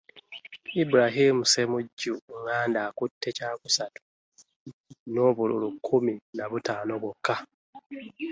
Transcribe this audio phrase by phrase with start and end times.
[0.81, 4.01] Ibrahim Ssemujju Nganda akutte kyakusatu
[5.13, 7.35] n'obululu kkumi na butaano bwokka